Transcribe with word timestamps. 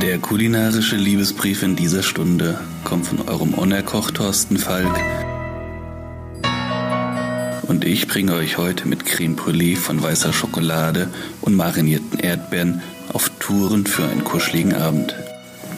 Der 0.00 0.18
kulinarische 0.18 0.96
Liebesbrief 0.96 1.62
in 1.62 1.76
dieser 1.76 2.02
Stunde 2.02 2.58
kommt 2.84 3.06
von 3.06 3.28
eurem 3.28 3.54
Unerkoch 3.54 4.10
Thorsten 4.10 4.56
Falk. 4.56 4.94
Und 7.62 7.84
ich 7.84 8.08
bringe 8.08 8.34
euch 8.34 8.56
heute 8.58 8.88
mit 8.88 9.04
Creme 9.04 9.36
Brûlée 9.36 9.76
von 9.76 10.02
weißer 10.02 10.32
Schokolade 10.32 11.08
und 11.40 11.54
marinierten 11.54 12.18
Erdbeeren 12.18 12.82
auf 13.12 13.30
Touren 13.40 13.86
für 13.86 14.04
einen 14.04 14.24
kuscheligen 14.24 14.74
Abend. 14.74 15.14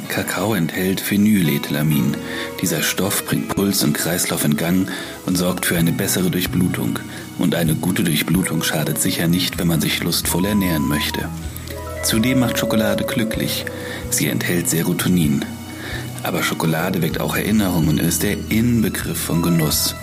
Kakao 0.09 0.55
enthält 0.55 1.01
Phenylethylamin. 1.01 2.17
Dieser 2.63 2.83
Stoff 2.83 3.25
bringt 3.27 3.49
Puls 3.49 3.85
und 3.85 3.93
Kreislauf 3.93 4.45
in 4.45 4.57
Gang 4.57 4.91
und 5.27 5.37
sorgt 5.37 5.67
für 5.67 5.77
eine 5.77 5.93
bessere 5.93 6.31
Durchblutung. 6.31 6.99
Und 7.39 7.55
eine 7.55 7.75
gute 7.75 8.05
Durchblutung 8.05 8.63
schadet 8.63 9.01
sicher 9.01 9.29
nicht, 9.29 9.59
wenn 9.59 9.69
man 9.69 9.81
sich 9.81 10.03
lustvoll 10.03 10.47
ernähren 10.47 10.89
möchte. 10.89 11.29
Zudem 12.03 12.41
macht 12.41 12.59
Schokolade 12.59 13.05
glücklich. 13.05 13.65
Sie 14.11 14.29
enthält 14.29 14.71
Serotonin. 14.71 15.45
Aber 16.23 16.43
Schokolade 16.43 17.03
weckt 17.03 17.21
auch 17.21 17.37
Erinnerungen 17.37 17.89
und 17.89 18.01
ist 18.01 18.23
der 18.23 18.37
Inbegriff 18.49 19.19
von 19.19 19.43
Genuss. 19.43 19.95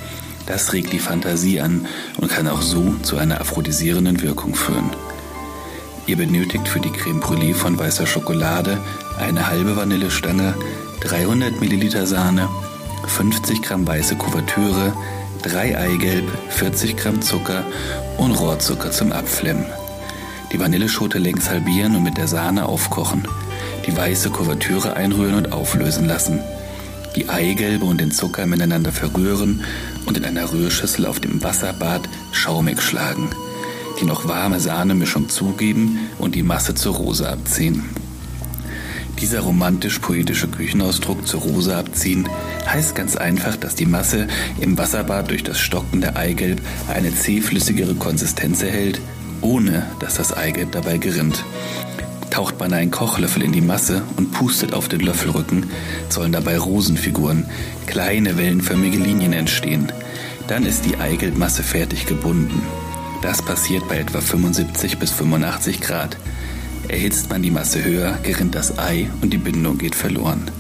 Das 0.46 0.74
regt 0.74 0.92
die 0.92 1.00
Fantasie 1.00 1.62
an 1.62 1.88
und 2.18 2.30
kann 2.30 2.48
auch 2.48 2.62
so 2.62 2.96
zu 3.02 3.18
einer 3.18 3.40
aphrodisierenden 3.40 4.22
Wirkung 4.22 4.56
führen. 4.56 4.92
Ihr 6.06 6.18
benötigt 6.18 6.68
für 6.68 6.82
die 6.82 6.90
Creme 6.90 7.22
Brûlée 7.22 7.54
von 7.54 7.80
weißer 7.80 8.06
Schokolade 8.06 8.78
eine 9.18 9.48
halbe 9.48 9.78
Vanillestange, 9.78 10.54
300 11.00 11.62
Milliliter 11.62 12.06
Sahne, 12.06 12.50
50 13.08 13.62
Gramm 13.62 13.88
weiße 13.88 14.18
Kuvertüre, 14.18 14.92
3 15.44 15.78
Eigelb, 15.78 16.26
40 16.50 16.98
Gramm 16.98 17.22
Zucker 17.22 17.64
und 18.18 18.32
Rohrzucker 18.32 18.92
zum 18.92 19.14
Abflemmen. 19.14 19.66
Die 20.52 20.60
Vanilleschote 20.60 21.20
längs 21.20 21.50
halbieren 21.50 21.96
und 21.96 22.04
mit 22.04 22.18
der 22.18 22.28
Sahne 22.28 22.66
aufkochen. 22.66 23.26
Die 23.88 23.96
weiße 23.96 24.30
Kuvertüre 24.30 24.98
einrühren 24.98 25.36
und 25.36 25.54
auflösen 25.54 26.06
lassen. 26.06 26.42
Die 27.16 27.30
Eigelbe 27.30 27.86
und 27.86 28.02
den 28.02 28.12
Zucker 28.12 28.46
miteinander 28.46 28.92
verrühren 28.92 29.64
und 30.06 30.18
in 30.18 30.26
einer 30.26 30.52
Rührschüssel 30.52 31.06
auf 31.06 31.22
dem 31.22 31.42
Wasserbad 31.42 32.10
schaumig 32.34 32.82
schlagen 32.82 33.30
die 34.00 34.06
noch 34.06 34.28
warme 34.28 34.60
Sahnemischung 34.60 35.30
zugeben 35.30 36.00
und 36.20 36.36
die 36.36 36.44
Masse 36.44 36.76
zur 36.76 36.96
Rose 36.96 37.30
abziehen. 37.30 37.84
Dieser 39.20 39.42
romantisch-poetische 39.42 40.48
Küchenausdruck 40.48 41.26
zur 41.28 41.42
Rose 41.42 41.76
abziehen 41.76 42.28
heißt 42.68 42.96
ganz 42.96 43.16
einfach, 43.16 43.56
dass 43.56 43.76
die 43.76 43.86
Masse 43.86 44.28
im 44.60 44.78
Wasserbad 44.78 45.30
durch 45.30 45.44
das 45.44 45.60
Stocken 45.60 46.02
der 46.02 46.18
Eigelb 46.18 46.62
eine 46.94 47.14
zähflüssigere 47.14 47.96
Konsistenz 47.96 48.62
erhält, 48.64 49.00
ohne 49.42 49.86
dass 50.00 50.16
das 50.16 50.34
Eigelb 50.36 50.72
dabei 50.72 50.98
gerinnt. 50.98 51.46
Taucht 52.32 52.60
man 52.60 52.74
einen 52.74 52.90
Kochlöffel 52.90 53.44
in 53.44 53.52
die 53.52 53.62
Masse 53.62 54.02
und 54.18 54.32
pustet 54.32 54.74
auf 54.74 54.90
den 54.90 55.02
Löffelrücken, 55.02 55.68
sollen 56.10 56.32
dabei 56.32 56.58
Rosenfiguren, 56.58 57.46
kleine 57.86 58.38
wellenförmige 58.38 58.98
Linien 58.98 59.34
entstehen. 59.34 59.92
Dann 60.48 60.66
ist 60.66 60.84
die 60.86 60.98
Eigelbmasse 60.98 61.62
fertig 61.62 62.08
gebunden. 62.08 62.62
Das 63.24 63.42
passiert 63.42 63.88
bei 63.88 64.00
etwa 64.00 64.20
75 64.20 65.00
bis 65.00 65.12
85 65.12 65.80
Grad. 65.80 66.18
Erhitzt 66.90 67.30
man 67.30 67.42
die 67.42 67.52
Masse 67.52 67.82
höher, 67.82 68.20
gerinnt 68.22 68.54
das 68.54 68.78
Ei 68.78 69.10
und 69.22 69.32
die 69.32 69.38
Bindung 69.38 69.78
geht 69.78 69.96
verloren. 69.96 70.52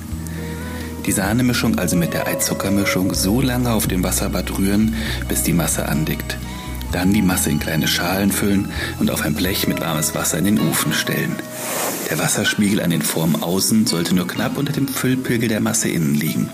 Die 1.05 1.11
Sahnemischung 1.11 1.77
also 1.77 1.97
mit 1.97 2.13
der 2.13 2.25
Eizuckermischung 2.25 3.13
so 3.13 3.41
lange 3.41 3.73
auf 3.73 3.87
dem 3.87 4.01
Wasserbad 4.01 4.57
rühren, 4.57 4.95
bis 5.27 5.43
die 5.43 5.51
Masse 5.51 5.89
andickt. 5.89 6.37
Dann 6.93 7.11
die 7.11 7.21
Masse 7.21 7.49
in 7.49 7.59
kleine 7.59 7.89
Schalen 7.89 8.31
füllen 8.31 8.71
und 8.97 9.11
auf 9.11 9.23
ein 9.23 9.33
Blech 9.33 9.67
mit 9.67 9.81
warmes 9.81 10.15
Wasser 10.15 10.37
in 10.37 10.45
den 10.45 10.69
Ofen 10.69 10.93
stellen. 10.93 11.35
Der 12.09 12.17
Wasserspiegel 12.17 12.81
an 12.81 12.91
den 12.91 13.01
Formen 13.01 13.43
außen 13.43 13.87
sollte 13.87 14.15
nur 14.15 14.25
knapp 14.25 14.57
unter 14.57 14.71
dem 14.71 14.87
Füllpegel 14.87 15.49
der 15.49 15.59
Masse 15.59 15.89
innen 15.89 16.15
liegen. 16.15 16.49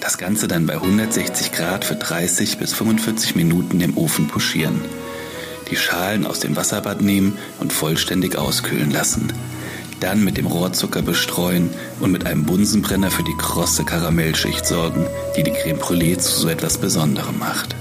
Das 0.00 0.18
Ganze 0.18 0.48
dann 0.48 0.66
bei 0.66 0.74
160 0.74 1.52
Grad 1.52 1.84
für 1.84 1.94
30 1.94 2.58
bis 2.58 2.72
45 2.72 3.36
Minuten 3.36 3.80
im 3.80 3.96
Ofen 3.96 4.26
puschieren 4.26 4.80
die 5.70 5.76
Schalen 5.76 6.26
aus 6.26 6.40
dem 6.40 6.56
Wasserbad 6.56 7.00
nehmen 7.00 7.38
und 7.60 7.72
vollständig 7.72 8.36
auskühlen 8.36 8.90
lassen. 8.90 9.32
Dann 10.00 10.22
mit 10.22 10.36
dem 10.36 10.46
Rohrzucker 10.46 11.02
bestreuen 11.02 11.70
und 12.00 12.12
mit 12.12 12.26
einem 12.26 12.44
Bunsenbrenner 12.44 13.10
für 13.10 13.24
die 13.24 13.36
krosse 13.36 13.84
Karamellschicht 13.84 14.64
sorgen, 14.64 15.06
die 15.36 15.42
die 15.42 15.52
Creme 15.52 15.78
Brûlée 15.78 16.18
zu 16.18 16.40
so 16.40 16.48
etwas 16.48 16.78
Besonderem 16.78 17.38
macht. 17.38 17.74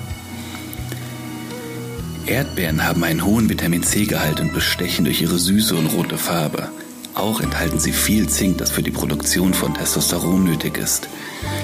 Erdbeeren 2.25 2.83
haben 2.83 3.03
einen 3.03 3.23
hohen 3.23 3.49
Vitamin 3.49 3.83
C-Gehalt 3.83 4.39
und 4.41 4.53
bestechen 4.53 5.05
durch 5.05 5.21
ihre 5.21 5.39
Süße 5.39 5.75
und 5.75 5.87
rote 5.87 6.17
Farbe. 6.17 6.69
Auch 7.17 7.41
enthalten 7.41 7.79
sie 7.79 7.93
viel 7.93 8.29
Zink, 8.29 8.59
das 8.59 8.69
für 8.69 8.83
die 8.83 8.91
Produktion 8.91 9.55
von 9.55 9.73
Testosteron 9.73 10.43
nötig 10.43 10.77
ist. 10.77 11.09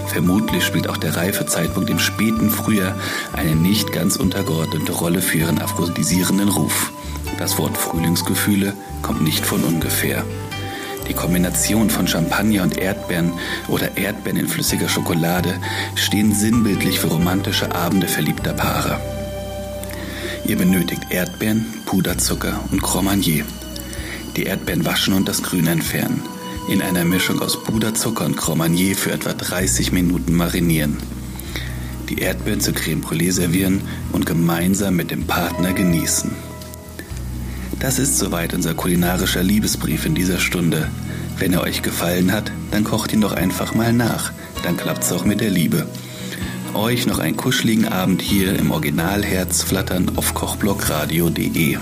Vermutlich 0.08 0.66
spielt 0.66 0.90
auch 0.90 0.97
der 0.97 1.16
Reifezeitpunkt 1.16 1.91
im 1.91 2.00
späten 2.00 2.50
Frühjahr 2.50 2.96
eine 3.34 3.56
nicht 3.56 3.92
ganz 3.92 4.16
untergeordnete 4.16 4.92
Rolle 4.94 5.22
für 5.22 5.38
ihren 5.38 5.62
aphrodisierenden 5.62 6.50
Ruf. 6.50 6.92
Das 7.38 7.59
Wort 7.59 7.78
Frühlingsgefühle 7.78 8.74
kommt 9.03 9.22
nicht 9.22 9.46
von 9.46 9.63
ungefähr. 9.63 10.25
Die 11.08 11.13
Kombination 11.13 11.92
von 11.92 12.08
Champagner 12.08 12.63
und 12.63 12.80
Erdbeeren 12.80 13.34
oder 13.68 13.96
Erdbeeren 13.96 14.40
in 14.40 14.47
flüssiger 14.47 14.90
Schokolade 14.90 15.53
stehen 15.94 16.34
sinnbildlich 16.34 17.00
für 17.00 17.09
romantische 17.09 17.75
Abende 17.75 18.08
verliebter 18.08 18.53
Paare. 18.53 19.00
Ihr 20.46 20.58
benötigt 20.58 21.03
Erdbeeren, 21.12 21.72
Puderzucker 21.86 22.59
und 22.72 22.81
Cromagnier. 22.81 23.46
Die 24.35 24.44
Erdbeeren 24.44 24.85
waschen 24.85 25.13
und 25.13 25.27
das 25.27 25.44
Grün 25.44 25.67
entfernen 25.67 26.23
in 26.67 26.81
einer 26.81 27.03
Mischung 27.03 27.41
aus 27.41 27.61
Puderzucker 27.61 28.25
und 28.25 28.38
Cromagnier 28.38 28.95
für 28.95 29.11
etwa 29.11 29.33
30 29.33 29.91
Minuten 29.91 30.33
marinieren. 30.33 30.97
Die 32.09 32.19
Erdbeeren 32.19 32.61
zur 32.61 32.73
Creme 32.73 33.01
Brûlée 33.01 33.31
servieren 33.31 33.81
und 34.11 34.25
gemeinsam 34.25 34.95
mit 34.95 35.11
dem 35.11 35.25
Partner 35.25 35.73
genießen. 35.73 36.31
Das 37.79 37.99
ist 37.99 38.17
soweit 38.17 38.53
unser 38.53 38.73
kulinarischer 38.73 39.44
Liebesbrief 39.44 40.05
in 40.05 40.16
dieser 40.16 40.39
Stunde. 40.39 40.89
Wenn 41.38 41.53
er 41.53 41.61
euch 41.61 41.81
gefallen 41.81 42.31
hat, 42.31 42.51
dann 42.71 42.83
kocht 42.83 43.11
ihn 43.11 43.21
doch 43.21 43.33
einfach 43.33 43.75
mal 43.75 43.91
nach. 43.91 44.31
Dann 44.63 44.77
klappt's 44.77 45.11
auch 45.11 45.25
mit 45.25 45.41
der 45.41 45.50
Liebe. 45.50 45.88
Euch 46.73 47.05
noch 47.05 47.19
einen 47.19 47.38
kuscheligen 47.38 47.88
Abend 47.88 48.21
hier 48.21 48.57
im 48.57 48.71
Original 48.71 49.23
Herzflattern 49.23 50.13
auf 50.15 50.33
kochblockradio.de. 50.33 51.77